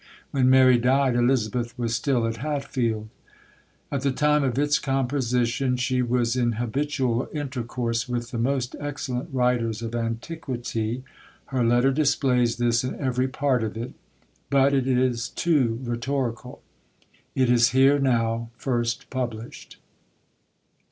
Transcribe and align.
When 0.31 0.49
Mary 0.49 0.79
died, 0.79 1.15
Elizabeth 1.15 1.77
was 1.77 1.93
still 1.93 2.25
at 2.25 2.37
Hatfield. 2.37 3.07
At 3.91 4.01
the 4.01 4.11
time 4.11 4.43
of 4.43 4.57
its 4.57 4.79
composition 4.79 5.77
she 5.77 6.01
was 6.01 6.35
in 6.35 6.53
habitual 6.53 7.29
intercourse 7.33 8.09
with 8.09 8.31
the 8.31 8.39
most 8.39 8.75
excellent 8.79 9.29
writers 9.31 9.83
of 9.83 9.93
antiquity: 9.93 11.03
her 11.53 11.63
letter 11.63 11.91
displays 11.91 12.55
this 12.57 12.83
in 12.83 12.99
every 12.99 13.27
part 13.27 13.61
of 13.63 13.77
it; 13.77 13.93
but 14.49 14.73
it 14.73 14.87
is 14.87 15.29
too 15.29 15.79
rhetorical. 15.83 16.63
It 17.35 17.51
is 17.51 17.69
here 17.69 17.99
now 17.99 18.49
first 18.57 19.07
published. 19.11 19.77